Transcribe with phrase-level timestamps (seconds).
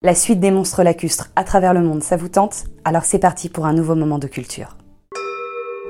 [0.00, 3.48] La suite des monstres lacustres à travers le monde, ça vous tente Alors c'est parti
[3.48, 4.76] pour un nouveau moment de culture.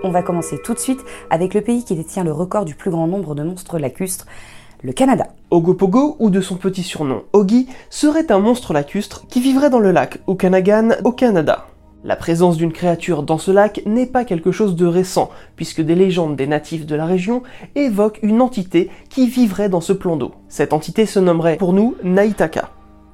[0.03, 2.91] On va commencer tout de suite avec le pays qui détient le record du plus
[2.91, 4.25] grand nombre de monstres lacustres,
[4.83, 5.27] le Canada.
[5.51, 9.93] Ogopogo, ou de son petit surnom Ogi, serait un monstre lacustre qui vivrait dans le
[9.93, 11.67] lac Okanagan au Canada.
[12.03, 15.95] La présence d'une créature dans ce lac n'est pas quelque chose de récent, puisque des
[15.95, 17.43] légendes des natifs de la région
[17.75, 20.33] évoquent une entité qui vivrait dans ce plan d'eau.
[20.49, 22.71] Cette entité se nommerait pour nous Naitaka.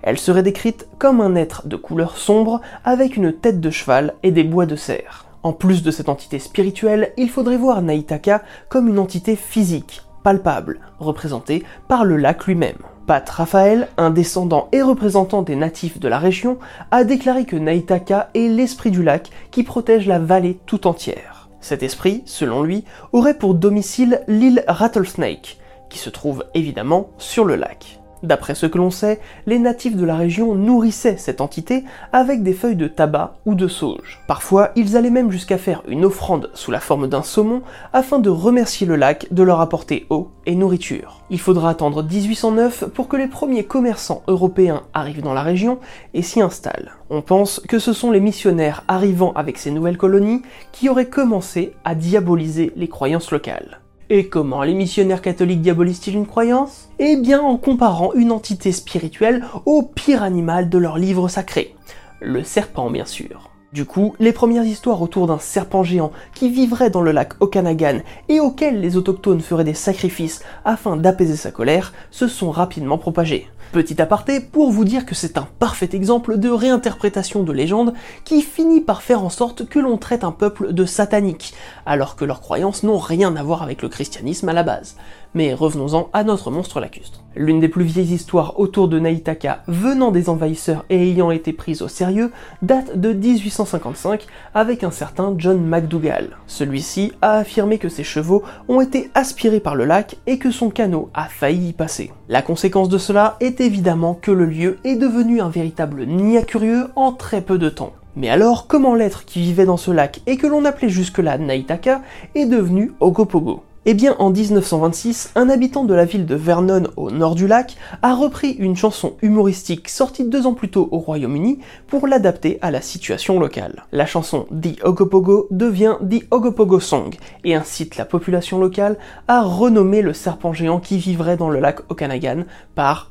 [0.06, 4.32] Elle serait décrite comme un être de couleur sombre avec une tête de cheval et
[4.32, 5.24] des bois de cerf.
[5.42, 10.80] En plus de cette entité spirituelle, il faudrait voir Naitaka comme une entité physique, palpable,
[10.98, 12.76] représentée par le lac lui-même.
[13.06, 16.58] Pat Raphaël, un descendant et représentant des natifs de la région,
[16.90, 21.48] a déclaré que Naitaka est l'esprit du lac qui protège la vallée tout entière.
[21.60, 27.56] Cet esprit, selon lui, aurait pour domicile l'île Rattlesnake, qui se trouve évidemment sur le
[27.56, 28.03] lac.
[28.24, 32.54] D'après ce que l'on sait, les natifs de la région nourrissaient cette entité avec des
[32.54, 34.22] feuilles de tabac ou de sauge.
[34.26, 37.60] Parfois, ils allaient même jusqu'à faire une offrande sous la forme d'un saumon
[37.92, 41.20] afin de remercier le lac de leur apporter eau et nourriture.
[41.28, 45.78] Il faudra attendre 1809 pour que les premiers commerçants européens arrivent dans la région
[46.14, 46.92] et s'y installent.
[47.10, 50.40] On pense que ce sont les missionnaires arrivant avec ces nouvelles colonies
[50.72, 53.80] qui auraient commencé à diaboliser les croyances locales.
[54.10, 56.90] Et comment les missionnaires catholiques diabolisent-ils une croyance?
[56.98, 61.74] Eh bien en comparant une entité spirituelle au pire animal de leur livre sacré,
[62.20, 63.48] le serpent bien sûr.
[63.72, 68.00] Du coup, les premières histoires autour d'un serpent géant qui vivrait dans le lac Okanagan
[68.28, 73.48] et auquel les autochtones feraient des sacrifices afin d'apaiser sa colère se sont rapidement propagées.
[73.74, 78.40] Petit aparté pour vous dire que c'est un parfait exemple de réinterprétation de légende qui
[78.40, 82.40] finit par faire en sorte que l'on traite un peuple de satanique, alors que leurs
[82.40, 84.94] croyances n'ont rien à voir avec le christianisme à la base.
[85.34, 87.24] Mais revenons-en à notre monstre lacustre.
[87.34, 91.82] L'une des plus vieilles histoires autour de Naitaka venant des envahisseurs et ayant été prise
[91.82, 92.30] au sérieux
[92.62, 96.36] date de 1855 avec un certain John McDougall.
[96.46, 100.70] Celui-ci a affirmé que ses chevaux ont été aspirés par le lac et que son
[100.70, 102.12] canot a failli y passer.
[102.28, 106.88] La conséquence de cela est évidemment que le lieu est devenu un véritable nid curieux
[106.96, 107.92] en très peu de temps.
[108.16, 112.02] Mais alors, comment l'être qui vivait dans ce lac et que l'on appelait jusque-là Naitaka
[112.34, 113.62] est devenu Ogopogo?
[113.86, 117.76] Eh bien, en 1926, un habitant de la ville de Vernon au nord du lac
[118.00, 122.70] a repris une chanson humoristique sortie deux ans plus tôt au Royaume-Uni pour l'adapter à
[122.70, 123.84] la situation locale.
[123.92, 127.14] La chanson The Ogopogo devient The Ogopogo Song
[127.44, 128.96] et incite la population locale
[129.28, 132.44] à renommer le serpent géant qui vivrait dans le lac Okanagan
[132.74, 133.10] par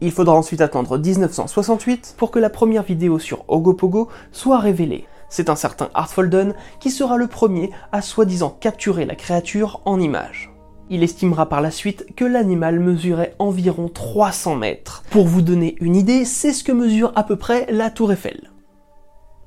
[0.00, 5.50] Il faudra ensuite attendre 1968 pour que la première vidéo sur Ogopogo soit révélée c'est
[5.50, 10.50] un certain Artfolden qui sera le premier à soi-disant capturer la créature en image.
[10.90, 15.02] Il estimera par la suite que l'animal mesurait environ 300 mètres.
[15.10, 18.50] Pour vous donner une idée, c'est ce que mesure à peu près la tour Eiffel.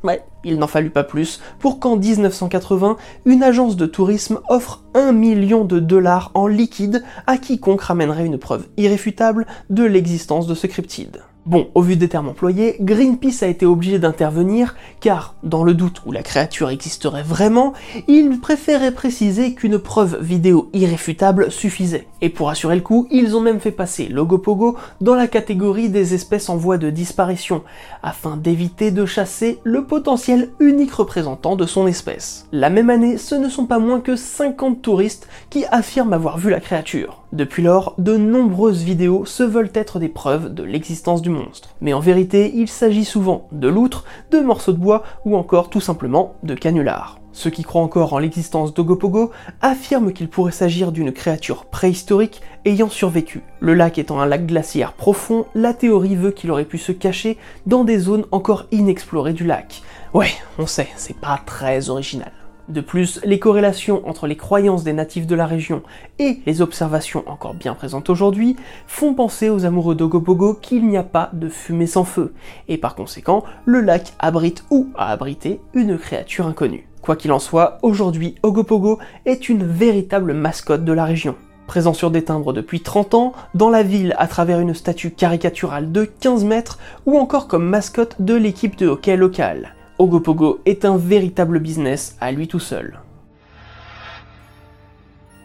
[0.04, 5.12] Ouais, il n'en fallut pas plus pour qu'en 1980, une agence de tourisme offre 1
[5.12, 10.66] million de dollars en liquide à quiconque ramènerait une preuve irréfutable de l'existence de ce
[10.66, 11.22] cryptide.
[11.48, 16.04] Bon, au vu des termes employés, Greenpeace a été obligé d'intervenir car, dans le doute
[16.06, 17.74] où la créature existerait vraiment,
[18.08, 22.08] il préférait préciser qu'une preuve vidéo irréfutable suffisait.
[22.22, 26.14] Et pour assurer le coup, ils ont même fait passer l'Ogopogo dans la catégorie des
[26.14, 27.64] espèces en voie de disparition,
[28.04, 32.46] afin d'éviter de chasser le potentiel unique représentant de son espèce.
[32.52, 36.52] La même année, ce ne sont pas moins que 50 touristes qui affirment avoir vu
[36.52, 37.21] la créature.
[37.34, 41.70] Depuis lors, de nombreuses vidéos se veulent être des preuves de l'existence du monstre.
[41.80, 45.80] Mais en vérité, il s'agit souvent de loutres, de morceaux de bois ou encore tout
[45.80, 47.22] simplement de canulars.
[47.32, 49.32] Ceux qui croient encore en l'existence d'Ogopogo
[49.62, 53.44] affirment qu'il pourrait s'agir d'une créature préhistorique ayant survécu.
[53.62, 57.38] Le lac étant un lac glaciaire profond, la théorie veut qu'il aurait pu se cacher
[57.66, 59.84] dans des zones encore inexplorées du lac.
[60.14, 62.34] Ouais, on sait, c'est pas très original.
[62.70, 65.82] De plus, les corrélations entre les croyances des natifs de la région
[66.20, 68.56] et les observations encore bien présentes aujourd'hui
[68.88, 72.34] font penser aux amoureux d'Ogopogo qu'il n'y a pas de fumée sans feu,
[72.68, 76.88] et par conséquent, le lac abrite ou a abrité une créature inconnue.
[77.02, 81.36] Quoi qu'il en soit, aujourd'hui, Ogopogo est une véritable mascotte de la région.
[81.66, 85.92] Présent sur des timbres depuis 30 ans, dans la ville à travers une statue caricaturale
[85.92, 89.74] de 15 mètres, ou encore comme mascotte de l'équipe de hockey locale.
[90.02, 93.02] Ogopogo est un véritable business à lui tout seul.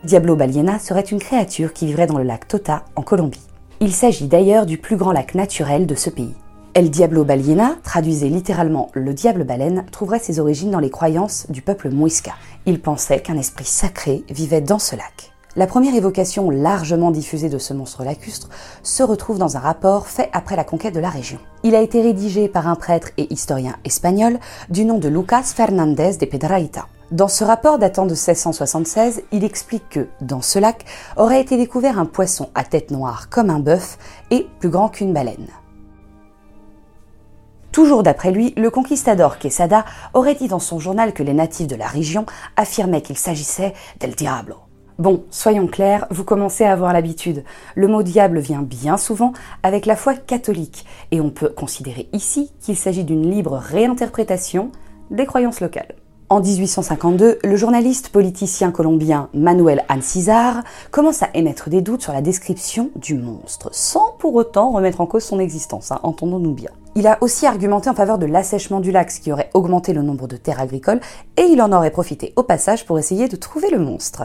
[0.03, 3.47] Diablo Baliena serait une créature qui vivrait dans le lac Tota en Colombie.
[3.81, 6.33] Il s'agit d'ailleurs du plus grand lac naturel de ce pays.
[6.73, 11.61] El Diablo Baliena, traduisait littéralement le diable baleine, trouverait ses origines dans les croyances du
[11.61, 12.33] peuple Muisca.
[12.65, 15.36] Il pensait qu'un esprit sacré vivait dans ce lac.
[15.57, 18.51] La première évocation largement diffusée de ce monstre lacustre
[18.83, 21.39] se retrouve dans un rapport fait après la conquête de la région.
[21.63, 24.39] Il a été rédigé par un prêtre et historien espagnol
[24.69, 26.89] du nom de Lucas Fernández de Pedraita.
[27.11, 30.85] Dans ce rapport datant de 1676, il explique que, dans ce lac,
[31.17, 33.97] aurait été découvert un poisson à tête noire comme un bœuf
[34.31, 35.49] et plus grand qu'une baleine.
[37.73, 41.77] Toujours d'après lui, le conquistador Quesada aurait dit dans son journal que les natifs de
[41.77, 42.27] la région
[42.57, 44.57] affirmaient qu'il s'agissait del diablo,
[44.99, 47.45] Bon, soyons clairs, vous commencez à avoir l'habitude.
[47.75, 52.51] Le mot diable vient bien souvent avec la foi catholique, et on peut considérer ici
[52.61, 54.73] qu'il s'agit d'une libre réinterprétation
[55.11, 55.95] des croyances locales.
[56.31, 62.23] En 1852, le journaliste politicien colombien Manuel Ancizar commence à émettre des doutes sur la
[62.23, 66.71] description du monstre, sans pour autant remettre en cause son existence, hein, entendons-nous bien.
[66.95, 70.01] Il a aussi argumenté en faveur de l'assèchement du lac, ce qui aurait augmenté le
[70.01, 71.01] nombre de terres agricoles,
[71.37, 74.25] et il en aurait profité au passage pour essayer de trouver le monstre.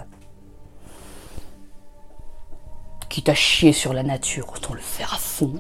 [3.12, 5.56] Quitte à chier sur la nature, autant le faire à fond.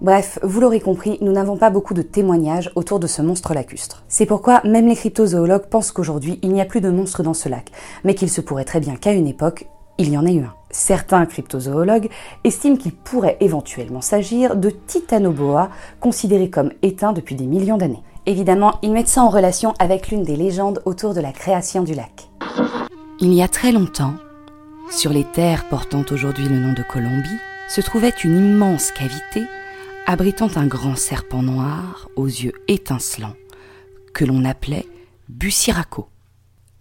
[0.00, 4.02] Bref, vous l'aurez compris, nous n'avons pas beaucoup de témoignages autour de ce monstre lacustre.
[4.08, 7.48] C'est pourquoi même les cryptozoologues pensent qu'aujourd'hui il n'y a plus de monstres dans ce
[7.48, 7.70] lac,
[8.02, 9.68] mais qu'il se pourrait très bien qu'à une époque,
[9.98, 10.54] il y en ait eu un.
[10.72, 12.10] Certains cryptozoologues
[12.42, 15.70] estiment qu'il pourrait éventuellement s'agir de Titanoboa,
[16.00, 18.02] considéré comme éteint depuis des millions d'années.
[18.26, 21.94] Évidemment, ils mettent ça en relation avec l'une des légendes autour de la création du
[21.94, 22.28] lac.
[23.20, 24.14] Il y a très longtemps,
[24.90, 27.28] sur les terres portant aujourd'hui le nom de Colombie,
[27.68, 29.44] se trouvait une immense cavité
[30.06, 33.36] abritant un grand serpent noir aux yeux étincelants,
[34.14, 34.86] que l'on appelait
[35.28, 36.08] Bussiraco.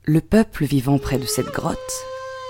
[0.06, 1.78] Le peuple vivant près de cette grotte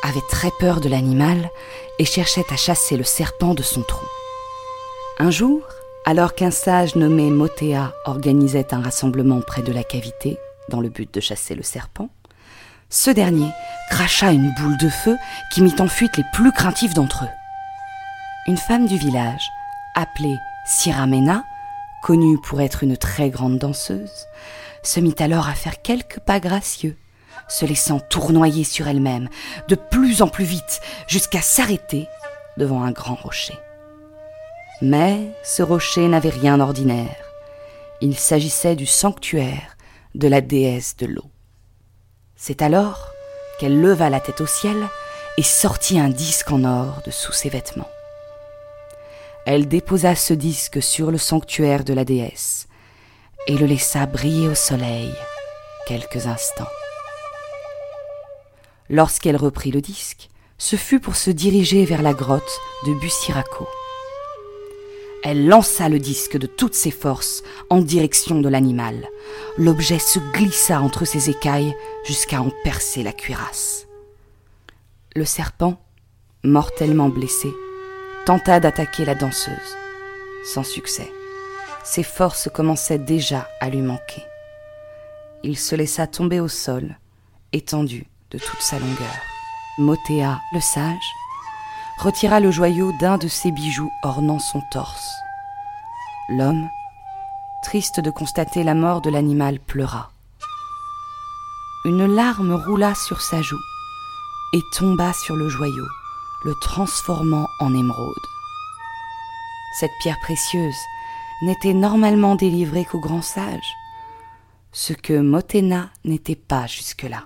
[0.04, 1.50] avait très peur de l'animal
[1.98, 4.06] et cherchait à chasser le serpent de son trou.
[5.18, 5.64] Un jour,
[6.06, 10.38] alors qu'un sage nommé Motea organisait un rassemblement près de la cavité
[10.70, 12.10] dans le but de chasser le serpent,
[12.90, 13.52] ce dernier
[13.90, 15.18] cracha une boule de feu
[15.52, 17.36] qui mit en fuite les plus craintifs d'entre eux.
[18.48, 19.50] Une femme du village,
[19.96, 21.44] appelée Siramena,
[22.02, 24.28] connue pour être une très grande danseuse,
[24.84, 26.98] se mit alors à faire quelques pas gracieux,
[27.50, 29.30] se laissant tournoyer sur elle-même
[29.68, 32.08] de plus en plus vite jusqu'à s'arrêter
[32.58, 33.58] devant un grand rocher.
[34.82, 37.16] Mais ce rocher n'avait rien d'ordinaire.
[38.00, 39.76] Il s'agissait du sanctuaire
[40.14, 41.26] de la déesse de l'eau.
[42.38, 43.10] C'est alors
[43.60, 44.78] qu'elle leva la tête au ciel
[45.38, 47.90] et sortit un disque en or de sous ses vêtements.
[49.46, 52.68] Elle déposa ce disque sur le sanctuaire de la déesse
[53.48, 55.14] et le laissa briller au soleil
[55.88, 56.68] quelques instants.
[58.90, 63.68] Lorsqu'elle reprit le disque, ce fut pour se diriger vers la grotte de Bussiraco.
[65.30, 69.10] Elle lança le disque de toutes ses forces en direction de l'animal.
[69.58, 71.76] L'objet se glissa entre ses écailles
[72.06, 73.88] jusqu'à en percer la cuirasse.
[75.18, 75.82] Le serpent,
[76.46, 77.50] mortellement blessé,
[78.26, 79.76] tenta d'attaquer la danseuse.
[80.46, 81.12] Sans succès.
[81.84, 84.24] Ses forces commençaient déjà à lui manquer.
[85.44, 86.98] Il se laissa tomber au sol,
[87.52, 89.18] étendu de toute sa longueur.
[89.78, 91.12] Motéa, le sage,
[91.98, 95.10] retira le joyau d'un de ses bijoux ornant son torse.
[96.30, 96.70] L'homme,
[97.64, 100.12] triste de constater la mort de l'animal, pleura.
[101.86, 103.60] Une larme roula sur sa joue
[104.54, 105.88] et tomba sur le joyau,
[106.46, 108.16] le transformant en émeraude.
[109.80, 110.80] Cette pierre précieuse
[111.42, 113.76] n'était normalement délivrée qu'au grand sage,
[114.72, 117.24] ce que Motena n'était pas jusque-là.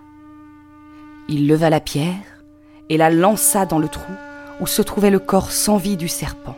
[1.28, 2.24] Il leva la pierre
[2.90, 4.14] et la lança dans le trou
[4.62, 6.56] où se trouvait le corps sans vie du serpent.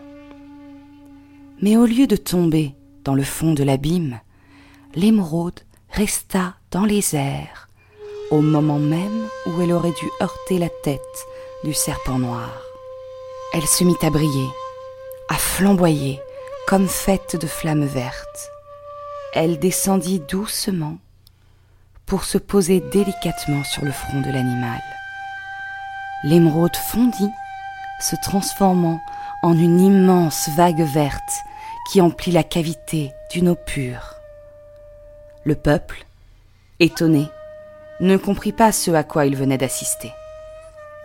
[1.61, 4.19] Mais au lieu de tomber dans le fond de l'abîme,
[4.93, 7.69] l'émeraude resta dans les airs,
[8.29, 11.01] au moment même où elle aurait dû heurter la tête
[11.63, 12.51] du serpent noir.
[13.53, 14.49] Elle se mit à briller,
[15.29, 16.19] à flamboyer,
[16.67, 18.49] comme faite de flammes vertes.
[19.33, 20.97] Elle descendit doucement
[22.05, 24.81] pour se poser délicatement sur le front de l'animal.
[26.23, 27.29] L'émeraude fondit
[28.03, 29.01] se transformant
[29.43, 31.43] en une immense vague verte
[31.89, 34.15] qui emplit la cavité d'une eau pure.
[35.45, 36.05] Le peuple,
[36.79, 37.27] étonné,
[37.99, 40.11] ne comprit pas ce à quoi il venait d'assister.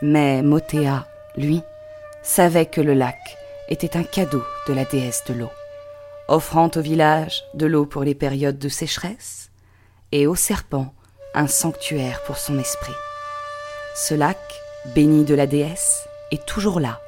[0.02, 1.62] Mais Motéa, lui,
[2.22, 3.18] savait que le lac
[3.68, 5.50] était un cadeau de la déesse de l'eau,
[6.28, 9.50] offrant au village de l'eau pour les périodes de sécheresse
[10.12, 10.92] et au serpent
[11.34, 12.94] un sanctuaire pour son esprit.
[13.94, 14.38] Ce lac,
[14.94, 17.00] béni de la déesse, est toujours là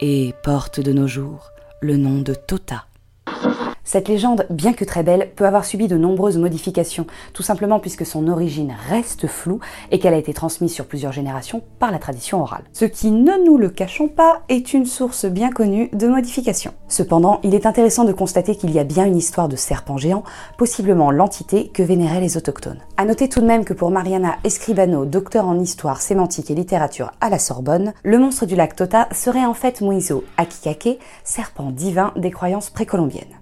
[0.00, 2.86] et porte de nos jours le nom de Tota.
[3.84, 8.06] Cette légende, bien que très belle, peut avoir subi de nombreuses modifications, tout simplement puisque
[8.06, 9.60] son origine reste floue
[9.90, 12.62] et qu'elle a été transmise sur plusieurs générations par la tradition orale.
[12.72, 16.74] Ce qui, ne nous le cachons pas, est une source bien connue de modifications.
[16.88, 20.22] Cependant, il est intéressant de constater qu'il y a bien une histoire de serpent géant,
[20.58, 22.80] possiblement l'entité que vénéraient les autochtones.
[22.96, 27.10] A noter tout de même que pour Mariana Escribano, docteur en histoire, sémantique et littérature
[27.20, 32.12] à la Sorbonne, le monstre du lac Tota serait en fait Muizo Akikake, serpent divin
[32.16, 33.41] des croyances précolombiennes.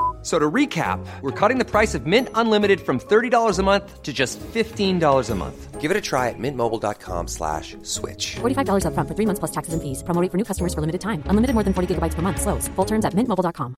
[0.21, 4.13] So to recap, we're cutting the price of Mint Unlimited from $30 a month to
[4.13, 5.81] just $15 a month.
[5.81, 8.35] Give it a try at mintmobile.com slash switch.
[8.35, 10.03] $45 upfront for three months plus taxes and fees.
[10.03, 11.23] Promo rate for new customers for limited time.
[11.25, 12.39] Unlimited more than 40 gigabytes per month.
[12.39, 12.69] Slows.
[12.75, 13.73] Full terms at mintmobile.com.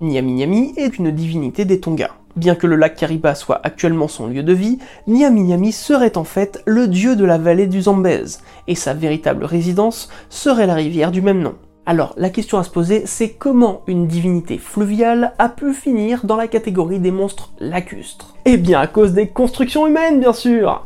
[0.00, 2.10] Nyami Nyami est une divinité des Tonga.
[2.36, 6.24] Bien que le lac Kariba soit actuellement son lieu de vie, Nyami Nyami serait en
[6.24, 11.12] fait le dieu de la vallée du Zambèze, et sa véritable résidence serait la rivière
[11.12, 11.54] du même nom.
[11.88, 16.34] Alors, la question à se poser, c'est comment une divinité fluviale a pu finir dans
[16.34, 18.34] la catégorie des monstres lacustres.
[18.44, 20.84] Eh bien, à cause des constructions humaines, bien sûr.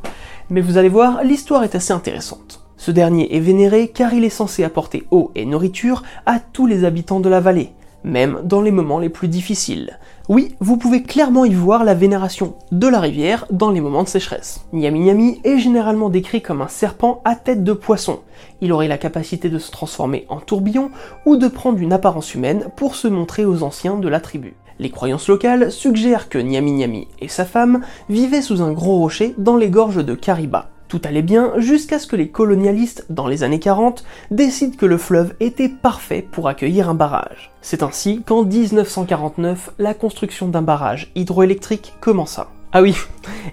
[0.51, 2.63] Mais vous allez voir, l'histoire est assez intéressante.
[2.77, 6.85] Ce dernier est vénéré car il est censé apporter eau et nourriture à tous les
[6.85, 7.71] habitants de la vallée,
[8.05, 9.99] même dans les moments les plus difficiles.
[10.29, 14.09] Oui, vous pouvez clairement y voir la vénération de la rivière dans les moments de
[14.09, 14.65] sécheresse.
[14.73, 18.21] Nyami est généralement décrit comme un serpent à tête de poisson.
[18.61, 20.91] Il aurait la capacité de se transformer en tourbillon
[21.27, 24.55] ou de prendre une apparence humaine pour se montrer aux anciens de la tribu.
[24.79, 29.57] Les croyances locales suggèrent que Nyami et sa femme vivaient sous un gros rocher dans
[29.57, 30.71] les gorges de Kariba.
[30.91, 34.99] Tout allait bien jusqu'à ce que les colonialistes, dans les années 40, décident que le
[34.99, 37.53] fleuve était parfait pour accueillir un barrage.
[37.63, 42.49] C'est ainsi qu'en 1949, la construction d'un barrage hydroélectrique commença.
[42.73, 42.97] Ah oui,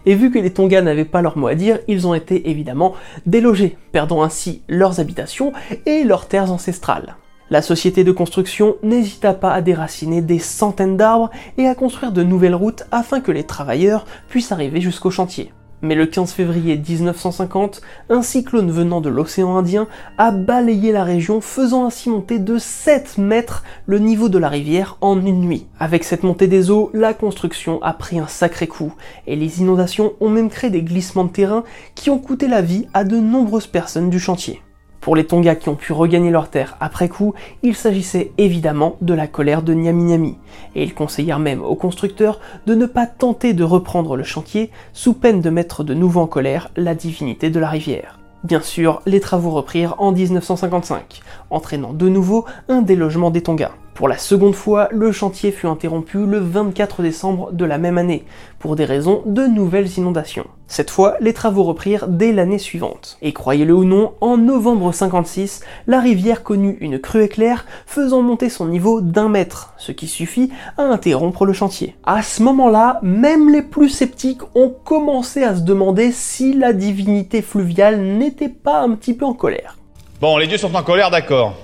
[0.07, 2.95] et vu que les Tonga n'avaient pas leur mot à dire, ils ont été évidemment
[3.27, 5.53] délogés, perdant ainsi leurs habitations
[5.85, 7.17] et leurs terres ancestrales.
[7.51, 11.29] La société de construction n'hésita pas à déraciner des centaines d'arbres
[11.59, 15.51] et à construire de nouvelles routes afin que les travailleurs puissent arriver jusqu'au chantier.
[15.81, 21.39] Mais le 15 février 1950, un cyclone venant de l'océan Indien a balayé la région,
[21.39, 25.67] faisant ainsi monter de 7 mètres le niveau de la rivière en une nuit.
[25.79, 28.93] Avec cette montée des eaux, la construction a pris un sacré coup,
[29.27, 32.87] et les inondations ont même créé des glissements de terrain qui ont coûté la vie
[32.93, 34.61] à de nombreuses personnes du chantier.
[35.07, 37.33] Pour les Tonga qui ont pu regagner leur terre après coup,
[37.63, 40.35] il s'agissait évidemment de la colère de Nyami,
[40.75, 45.13] et ils conseillèrent même aux constructeurs de ne pas tenter de reprendre le chantier sous
[45.13, 48.19] peine de mettre de nouveau en colère la divinité de la rivière.
[48.43, 51.21] Bien sûr, les travaux reprirent en 1955,
[51.51, 53.71] entraînant de nouveau un délogement des Tonga.
[53.97, 58.25] Pour la seconde fois, le chantier fut interrompu le 24 décembre de la même année,
[58.59, 60.45] pour des raisons de nouvelles inondations.
[60.67, 63.17] Cette fois, les travaux reprirent dès l'année suivante.
[63.23, 68.49] Et croyez-le ou non, en novembre 56, la rivière connut une crue éclair, faisant monter
[68.49, 71.95] son niveau d'un mètre, ce qui suffit à interrompre le chantier.
[72.05, 77.41] À ce moment-là, même les plus sceptiques ont commencé à se demander si la divinité
[77.41, 79.75] fluviale n'était pas un petit peu en colère.
[80.21, 81.55] Bon, les dieux sont en colère, d'accord.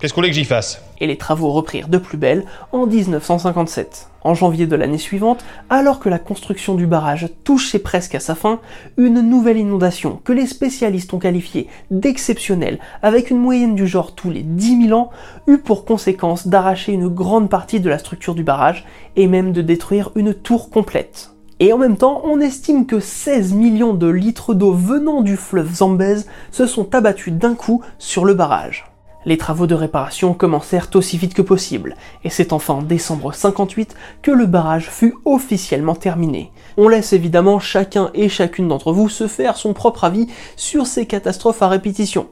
[0.00, 0.82] Qu'est-ce qu'on voulait que j'y fasse?
[1.00, 4.08] Et les travaux reprirent de plus belle en 1957.
[4.22, 8.34] En janvier de l'année suivante, alors que la construction du barrage touchait presque à sa
[8.34, 8.60] fin,
[8.96, 14.30] une nouvelle inondation que les spécialistes ont qualifiée d'exceptionnelle, avec une moyenne du genre tous
[14.30, 15.10] les 10 000 ans,
[15.46, 18.84] eut pour conséquence d'arracher une grande partie de la structure du barrage
[19.14, 21.30] et même de détruire une tour complète.
[21.58, 25.74] Et en même temps, on estime que 16 millions de litres d'eau venant du fleuve
[25.74, 28.84] Zambèze se sont abattus d'un coup sur le barrage.
[29.26, 33.96] Les travaux de réparation commencèrent aussi vite que possible, et c'est enfin en décembre 58
[34.22, 36.52] que le barrage fut officiellement terminé.
[36.76, 41.06] On laisse évidemment chacun et chacune d'entre vous se faire son propre avis sur ces
[41.06, 42.28] catastrophes à répétition.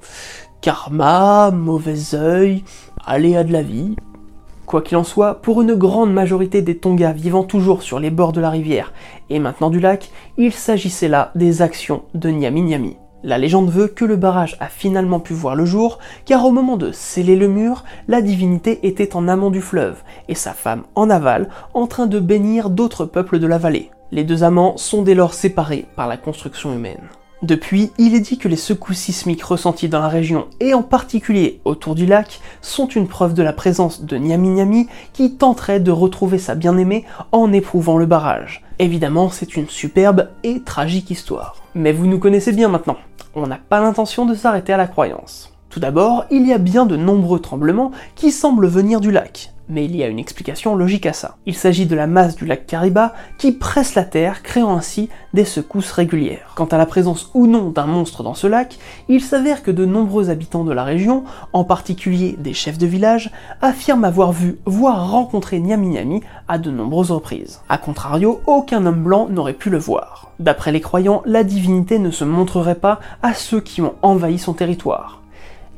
[0.60, 2.62] Karma, mauvais œil,
[3.04, 3.96] aléa de la vie.
[4.64, 8.32] Quoi qu'il en soit, pour une grande majorité des Tonga vivant toujours sur les bords
[8.32, 8.92] de la rivière
[9.30, 12.96] et maintenant du lac, il s'agissait là des actions de Nyami Nyami.
[13.26, 16.76] La légende veut que le barrage a finalement pu voir le jour, car au moment
[16.76, 21.08] de sceller le mur, la divinité était en amont du fleuve, et sa femme en
[21.08, 23.90] aval, en train de bénir d'autres peuples de la vallée.
[24.12, 27.00] Les deux amants sont dès lors séparés par la construction humaine.
[27.40, 31.60] Depuis, il est dit que les secousses sismiques ressenties dans la région, et en particulier
[31.64, 35.90] autour du lac, sont une preuve de la présence de Nyami Nyami qui tenterait de
[35.90, 38.62] retrouver sa bien-aimée en éprouvant le barrage.
[38.78, 41.56] Évidemment, c'est une superbe et tragique histoire.
[41.74, 42.96] Mais vous nous connaissez bien maintenant.
[43.36, 45.52] On n'a pas l'intention de s'arrêter à la croyance.
[45.68, 49.84] Tout d'abord, il y a bien de nombreux tremblements qui semblent venir du lac, mais
[49.84, 51.36] il y a une explication logique à ça.
[51.46, 55.44] Il s'agit de la masse du lac Kariba qui presse la terre, créant ainsi des
[55.44, 56.52] secousses régulières.
[56.54, 58.78] Quant à la présence ou non d'un monstre dans ce lac,
[59.08, 63.30] il s'avère que de nombreux habitants de la région, en particulier des chefs de village,
[63.62, 67.60] affirment avoir vu, voire rencontré Nyami Nyami à de nombreuses reprises.
[67.68, 70.30] A contrario, aucun homme blanc n'aurait pu le voir.
[70.38, 74.52] D'après les croyants, la divinité ne se montrerait pas à ceux qui ont envahi son
[74.52, 75.22] territoire.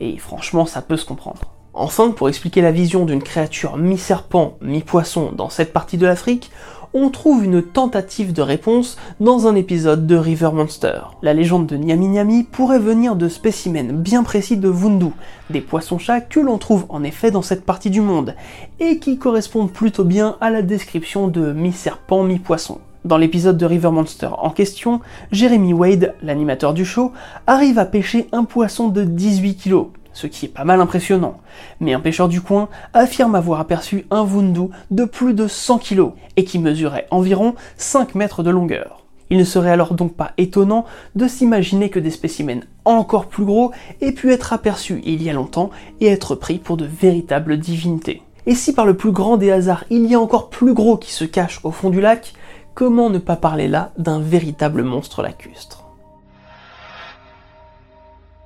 [0.00, 1.55] Et franchement, ça peut se comprendre.
[1.78, 6.50] Enfin, pour expliquer la vision d'une créature mi-serpent, mi-poisson dans cette partie de l'Afrique,
[6.94, 11.00] on trouve une tentative de réponse dans un épisode de River Monster.
[11.20, 15.10] La légende de Nyami Nyami pourrait venir de spécimens bien précis de Vundu,
[15.50, 18.34] des poissons-chats que l'on trouve en effet dans cette partie du monde,
[18.80, 22.78] et qui correspondent plutôt bien à la description de mi-serpent, mi-poisson.
[23.04, 27.12] Dans l'épisode de River Monster en question, Jeremy Wade, l'animateur du show,
[27.46, 31.36] arrive à pêcher un poisson de 18 kg, ce qui est pas mal impressionnant.
[31.78, 36.12] Mais un pêcheur du coin affirme avoir aperçu un Vundu de plus de 100 kg
[36.36, 39.04] et qui mesurait environ 5 mètres de longueur.
[39.28, 43.72] Il ne serait alors donc pas étonnant de s'imaginer que des spécimens encore plus gros
[44.00, 45.70] aient pu être aperçus il y a longtemps
[46.00, 48.22] et être pris pour de véritables divinités.
[48.46, 51.12] Et si par le plus grand des hasards il y a encore plus gros qui
[51.12, 52.32] se cache au fond du lac,
[52.74, 55.85] comment ne pas parler là d'un véritable monstre lacustre?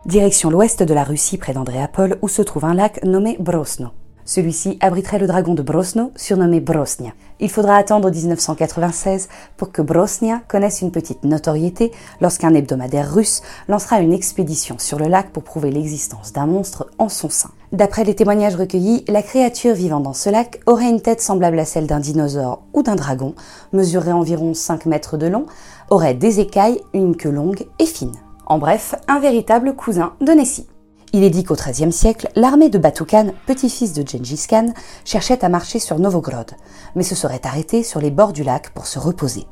[0.06, 3.90] Direction l'ouest de la Russie, près d'Andréapol, où se trouve un lac nommé Brosno.
[4.24, 7.10] Celui-ci abriterait le dragon de Brosno, surnommé Brosnia.
[7.38, 9.28] Il faudra attendre 1996
[9.58, 11.92] pour que Brosnia connaisse une petite notoriété
[12.22, 17.10] lorsqu'un hebdomadaire russe lancera une expédition sur le lac pour prouver l'existence d'un monstre en
[17.10, 17.50] son sein.
[17.72, 21.66] D'après les témoignages recueillis, la créature vivant dans ce lac aurait une tête semblable à
[21.66, 23.34] celle d'un dinosaure ou d'un dragon,
[23.74, 25.44] mesurerait environ 5 mètres de long,
[25.90, 28.16] aurait des écailles, une queue longue et fine.
[28.50, 30.66] En bref, un véritable cousin de Nessie.
[31.12, 35.48] Il est dit qu'au XIIIe siècle, l'armée de Batoukan, petit-fils de Gengis Khan, cherchait à
[35.48, 36.50] marcher sur Novgorod,
[36.96, 39.46] mais se serait arrêté sur les bords du lac pour se reposer.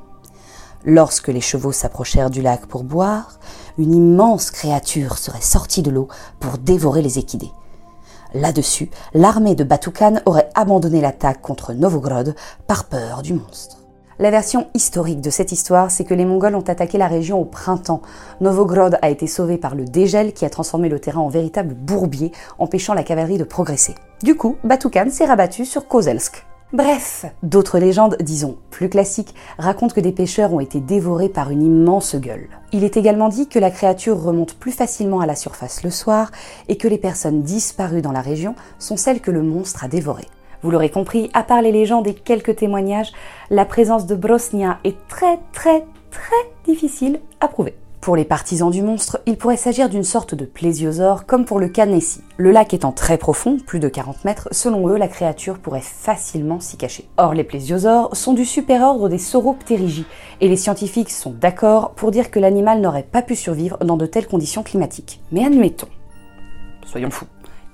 [0.84, 3.38] Lorsque les chevaux s'approchèrent du lac pour boire,
[3.78, 6.08] une immense créature serait sortie de l'eau
[6.40, 7.52] pour dévorer les équidés.
[8.34, 12.34] Là-dessus, l'armée de Batoukan aurait abandonné l'attaque contre Novgorod
[12.66, 13.76] par peur du monstre.
[14.20, 17.44] La version historique de cette histoire, c'est que les Mongols ont attaqué la région au
[17.44, 18.02] printemps.
[18.40, 22.32] Novgorod a été sauvé par le dégel qui a transformé le terrain en véritable bourbier,
[22.58, 23.94] empêchant la cavalerie de progresser.
[24.24, 26.44] Du coup, Batoukan s'est rabattu sur Kozelsk.
[26.72, 31.62] Bref, d'autres légendes, disons plus classiques, racontent que des pêcheurs ont été dévorés par une
[31.62, 32.48] immense gueule.
[32.72, 36.32] Il est également dit que la créature remonte plus facilement à la surface le soir
[36.66, 40.26] et que les personnes disparues dans la région sont celles que le monstre a dévorées.
[40.62, 43.12] Vous l'aurez compris, à part les légendes et quelques témoignages,
[43.50, 47.74] la présence de Brosnia est très très très difficile à prouver.
[48.00, 51.70] Pour les partisans du monstre, il pourrait s'agir d'une sorte de plésiosaure comme pour le
[51.86, 52.22] Nessie.
[52.36, 56.60] Le lac étant très profond, plus de 40 mètres, selon eux, la créature pourrait facilement
[56.60, 57.08] s'y cacher.
[57.18, 60.06] Or, les plésiosaures sont du superordre des sauroptérygies,
[60.40, 64.06] et les scientifiques sont d'accord pour dire que l'animal n'aurait pas pu survivre dans de
[64.06, 65.20] telles conditions climatiques.
[65.32, 65.88] Mais admettons,
[66.86, 67.26] soyons fous,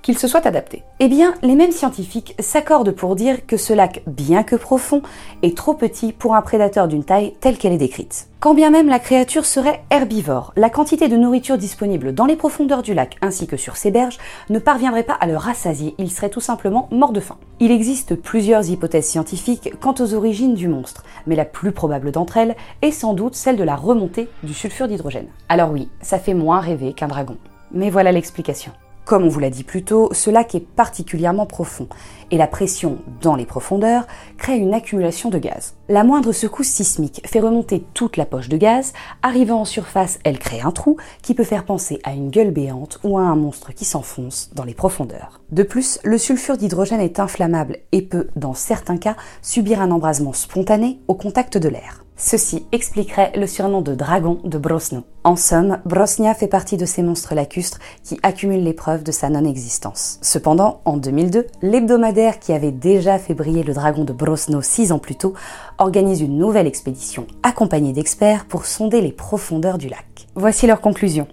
[0.04, 0.84] qu'il se soit adapté.
[1.00, 5.00] Eh bien, les mêmes scientifiques s'accordent pour dire que ce lac, bien que profond,
[5.42, 8.28] est trop petit pour un prédateur d'une taille telle qu'elle est décrite.
[8.38, 12.82] Quand bien même la créature serait herbivore, la quantité de nourriture disponible dans les profondeurs
[12.82, 14.18] du lac ainsi que sur ses berges
[14.50, 17.38] ne parviendrait pas à le rassasier, il serait tout simplement mort de faim.
[17.58, 22.36] Il existe plusieurs hypothèses scientifiques quant aux origines du monstre, mais la plus probable d'entre
[22.36, 25.28] elles est sans doute celle de la remontée du sulfure d'hydrogène.
[25.48, 27.38] Alors oui, ça fait moins rêver qu'un dragon.
[27.72, 28.72] Mais voilà l'explication.
[29.04, 31.88] Comme on vous l'a dit plus tôt, ce lac est particulièrement profond
[32.30, 34.06] et la pression dans les profondeurs
[34.38, 35.74] crée une accumulation de gaz.
[35.90, 40.38] La moindre secousse sismique fait remonter toute la poche de gaz, arrivant en surface, elle
[40.38, 43.74] crée un trou qui peut faire penser à une gueule béante ou à un monstre
[43.74, 45.40] qui s'enfonce dans les profondeurs.
[45.50, 50.32] De plus, le sulfure d'hydrogène est inflammable et peut, dans certains cas, subir un embrasement
[50.32, 52.03] spontané au contact de l'air.
[52.16, 55.02] Ceci expliquerait le surnom de dragon de Brosno.
[55.24, 59.28] En somme, Brosnia fait partie de ces monstres lacustres qui accumulent les preuves de sa
[59.28, 60.20] non-existence.
[60.22, 65.00] Cependant, en 2002, l'hebdomadaire qui avait déjà fait briller le dragon de Brosno six ans
[65.00, 65.34] plus tôt
[65.78, 70.28] organise une nouvelle expédition accompagnée d'experts pour sonder les profondeurs du lac.
[70.36, 71.26] Voici leur conclusion.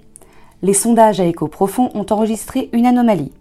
[0.64, 3.32] Les sondages à écho profond ont enregistré une anomalie.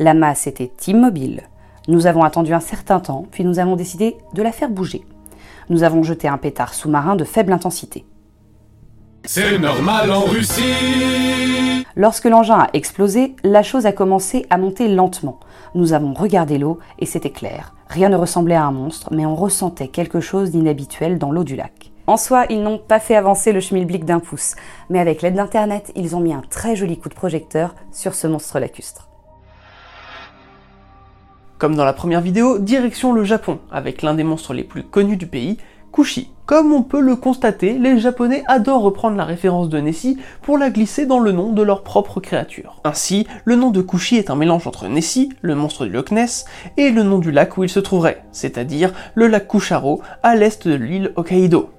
[0.00, 1.42] La masse était immobile.
[1.86, 5.04] Nous avons attendu un certain temps, puis nous avons décidé de la faire bouger
[5.70, 8.04] nous avons jeté un pétard sous-marin de faible intensité.
[9.24, 15.40] C'est normal en Russie Lorsque l'engin a explosé, la chose a commencé à monter lentement.
[15.74, 17.74] Nous avons regardé l'eau et c'était clair.
[17.88, 21.56] Rien ne ressemblait à un monstre, mais on ressentait quelque chose d'inhabituel dans l'eau du
[21.56, 21.90] lac.
[22.06, 24.54] En soi, ils n'ont pas fait avancer le schmilblick d'un pouce,
[24.88, 28.26] mais avec l'aide d'Internet, ils ont mis un très joli coup de projecteur sur ce
[28.26, 29.07] monstre lacustre.
[31.58, 35.16] Comme dans la première vidéo, direction le Japon, avec l'un des monstres les plus connus
[35.16, 35.58] du pays,
[35.92, 36.30] Kushi.
[36.46, 40.70] Comme on peut le constater, les japonais adorent reprendre la référence de Nessie pour la
[40.70, 42.80] glisser dans le nom de leur propre créature.
[42.84, 46.44] Ainsi, le nom de Kushi est un mélange entre Nessie, le monstre du Loch Ness,
[46.76, 50.68] et le nom du lac où il se trouverait, c'est-à-dire le lac Kusharo, à l'est
[50.68, 51.70] de l'île Hokkaido.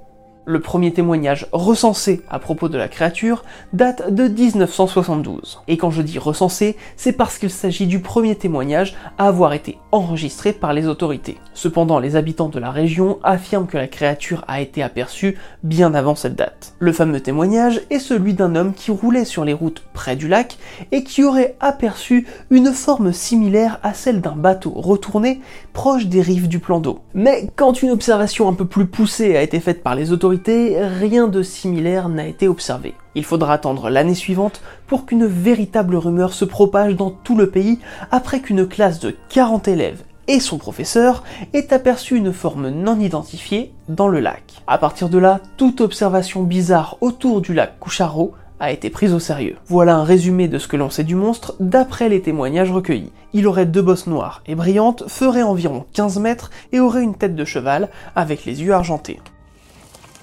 [0.49, 5.61] Le premier témoignage recensé à propos de la créature date de 1972.
[5.67, 9.77] Et quand je dis recensé, c'est parce qu'il s'agit du premier témoignage à avoir été
[9.91, 11.37] enregistré par les autorités.
[11.53, 16.15] Cependant, les habitants de la région affirment que la créature a été aperçue bien avant
[16.15, 16.73] cette date.
[16.79, 20.57] Le fameux témoignage est celui d'un homme qui roulait sur les routes près du lac
[20.91, 25.41] et qui aurait aperçu une forme similaire à celle d'un bateau retourné
[25.73, 27.01] proche des rives du plan d'eau.
[27.13, 31.27] Mais quand une observation un peu plus poussée a été faite par les autorités, rien
[31.27, 32.93] de similaire n'a été observé.
[33.15, 37.79] Il faudra attendre l'année suivante pour qu'une véritable rumeur se propage dans tout le pays
[38.11, 41.23] après qu'une classe de 40 élèves et son professeur
[41.53, 44.43] ait aperçu une forme non identifiée dans le lac.
[44.67, 49.19] À partir de là, toute observation bizarre autour du lac Kucharo a été prise au
[49.19, 49.55] sérieux.
[49.65, 53.11] Voilà un résumé de ce que l'on sait du monstre d'après les témoignages recueillis.
[53.33, 57.35] Il aurait deux bosses noires et brillantes, ferait environ 15 mètres et aurait une tête
[57.35, 59.19] de cheval avec les yeux argentés.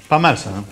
[0.09, 0.51] Pas mal ça.
[0.51, 0.65] Hein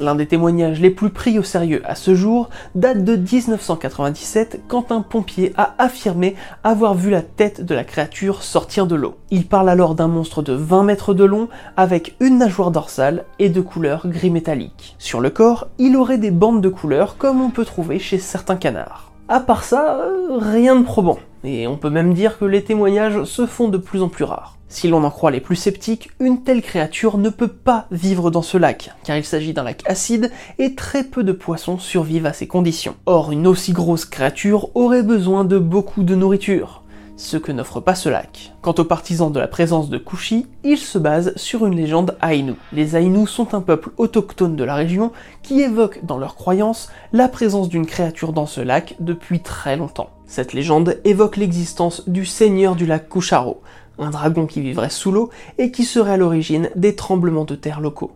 [0.00, 4.92] L'un des témoignages les plus pris au sérieux à ce jour date de 1997 quand
[4.92, 9.16] un pompier a affirmé avoir vu la tête de la créature sortir de l'eau.
[9.30, 13.50] Il parle alors d'un monstre de 20 mètres de long avec une nageoire dorsale et
[13.50, 14.96] de couleur gris métallique.
[14.98, 18.56] Sur le corps, il aurait des bandes de couleurs comme on peut trouver chez certains
[18.56, 19.12] canards.
[19.28, 21.18] À part ça, euh, rien de probant.
[21.44, 24.59] Et on peut même dire que les témoignages se font de plus en plus rares.
[24.72, 28.40] Si l'on en croit les plus sceptiques, une telle créature ne peut pas vivre dans
[28.40, 30.30] ce lac, car il s'agit d'un lac acide
[30.60, 32.94] et très peu de poissons survivent à ces conditions.
[33.04, 36.84] Or, une aussi grosse créature aurait besoin de beaucoup de nourriture,
[37.16, 38.52] ce que n'offre pas ce lac.
[38.62, 42.54] Quant aux partisans de la présence de Kushi, ils se basent sur une légende Ainu.
[42.72, 45.10] Les Ainu sont un peuple autochtone de la région
[45.42, 50.10] qui évoque dans leurs croyances la présence d'une créature dans ce lac depuis très longtemps.
[50.26, 53.62] Cette légende évoque l'existence du seigneur du lac Kusharo,
[54.00, 57.80] un dragon qui vivrait sous l'eau et qui serait à l'origine des tremblements de terre
[57.80, 58.12] locaux.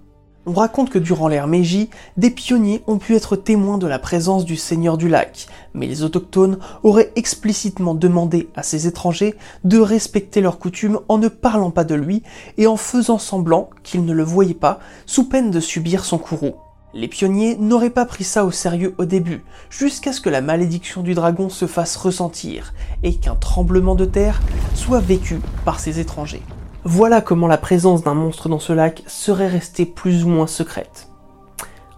[0.46, 4.44] On raconte que durant l'ère Meiji, des pionniers ont pu être témoins de la présence
[4.44, 10.42] du seigneur du lac, mais les autochtones auraient explicitement demandé à ces étrangers de respecter
[10.42, 12.22] leurs coutumes en ne parlant pas de lui
[12.58, 16.56] et en faisant semblant qu'ils ne le voyaient pas, sous peine de subir son courroux.
[16.96, 21.02] Les pionniers n'auraient pas pris ça au sérieux au début, jusqu'à ce que la malédiction
[21.02, 24.40] du dragon se fasse ressentir et qu'un tremblement de terre
[24.74, 26.42] soit vécu par ces étrangers.
[26.84, 31.08] Voilà comment la présence d'un monstre dans ce lac serait restée plus ou moins secrète.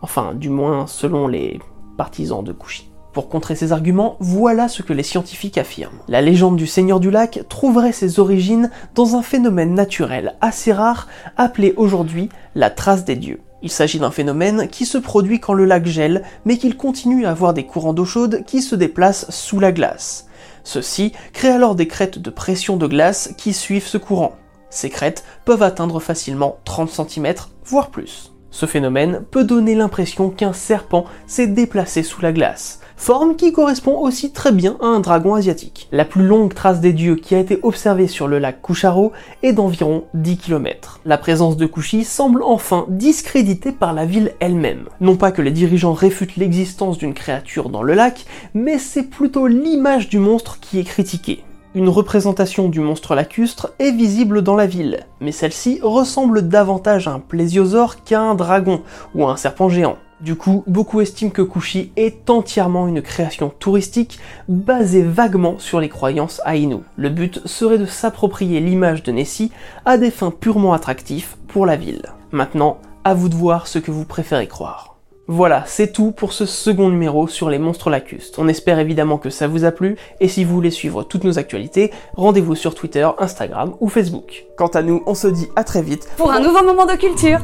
[0.01, 1.61] Enfin, du moins selon les
[1.99, 2.89] partisans de Kushi.
[3.13, 5.99] Pour contrer ces arguments, voilà ce que les scientifiques affirment.
[6.09, 11.07] La légende du Seigneur du lac trouverait ses origines dans un phénomène naturel assez rare
[11.37, 13.41] appelé aujourd'hui la trace des dieux.
[13.63, 17.31] Il s'agit d'un phénomène qui se produit quand le lac gèle, mais qu'il continue à
[17.31, 20.27] avoir des courants d'eau chaude qui se déplacent sous la glace.
[20.63, 24.37] Ceci crée alors des crêtes de pression de glace qui suivent ce courant.
[24.69, 28.33] Ces crêtes peuvent atteindre facilement 30 cm, voire plus.
[28.51, 33.99] Ce phénomène peut donner l'impression qu'un serpent s'est déplacé sous la glace, forme qui correspond
[33.99, 35.89] aussi très bien à un dragon asiatique.
[35.93, 39.53] La plus longue trace des dieux qui a été observée sur le lac Kucharo est
[39.53, 41.01] d'environ 10 km.
[41.05, 44.89] La présence de Kushi semble enfin discréditée par la ville elle-même.
[45.01, 49.47] Non pas que les dirigeants réfutent l'existence d'une créature dans le lac, mais c'est plutôt
[49.47, 51.45] l'image du monstre qui est critiquée.
[51.77, 57.13] Une représentation du monstre lacustre est visible dans la ville, mais celle-ci ressemble davantage à
[57.13, 58.81] un plésiosaure qu'à un dragon
[59.15, 59.99] ou à un serpent géant.
[60.21, 65.91] Du coup, beaucoup estiment que Kushi est entièrement une création touristique basée vaguement sur les
[65.91, 66.79] croyances Ainu.
[66.97, 69.53] Le but serait de s'approprier l'image de Nessie
[69.85, 72.07] à des fins purement attractifs pour la ville.
[72.33, 74.97] Maintenant, à vous de voir ce que vous préférez croire.
[75.29, 78.39] Voilà, c'est tout pour ce second numéro sur les monstres lacustres.
[78.39, 81.39] On espère évidemment que ça vous a plu, et si vous voulez suivre toutes nos
[81.39, 84.47] actualités, rendez-vous sur Twitter, Instagram ou Facebook.
[84.57, 87.41] Quant à nous, on se dit à très vite pour un nouveau moment de culture